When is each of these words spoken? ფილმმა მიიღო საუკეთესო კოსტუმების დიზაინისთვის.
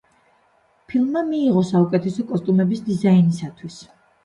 ფილმმა 0.93 1.23
მიიღო 1.27 1.63
საუკეთესო 1.73 2.27
კოსტუმების 2.33 2.83
დიზაინისთვის. 2.91 3.81